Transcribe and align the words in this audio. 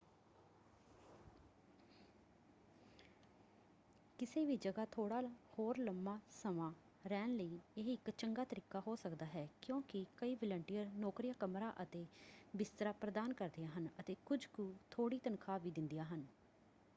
ਕਿਸੇ 4.19 4.43
ਵੀ 4.45 4.55
ਜਗ੍ਹਾ 4.57 4.85
ਥੋੜ੍ਹਾ 4.85 5.21
ਹੋਰ 5.59 5.77
ਲੰਮਾ 5.77 6.17
ਸਮਾਂ 6.33 6.71
ਰਹਿਣ 7.05 7.35
ਲਈ 7.35 7.59
ਇਹ 7.77 7.93
ਇਕ 7.93 8.09
ਚੰਗਾ 8.09 8.43
ਤਰੀਕਾ 8.45 8.79
ਹੋ 8.87 8.95
ਸਕਦਾ 8.95 9.25
ਹੈ 9.25 9.47
ਕਿਉਂਕਿ 9.61 10.05
ਕਈ 10.17 10.35
ਵਾਲੰਟੀਅਰ 10.35 10.89
ਨੌਕਰੀਆਂ 10.95 11.33
ਕਮਰਾ 11.39 11.73
ਅਤੇ 11.81 12.05
ਬਿਸਤਰਾ 12.53 12.91
ਪ੍ਰਦਾਨ 12.91 13.33
ਕਰਦੀਆਂ 13.33 13.69
ਹਨ 13.69 13.87
ਅਤੇ 13.99 14.15
ਕੁਝ 14.25 14.45
ਕੁ 14.45 14.73
ਥੋੜ੍ਹੀ 14.91 15.19
ਤਨਖਾਹ 15.19 15.59
ਵੀ 15.59 15.71
ਦਿੰਦੀਆਂ 15.71 16.05
ਹਨ। 16.05 16.25